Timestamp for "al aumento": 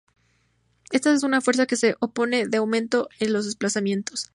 2.41-3.07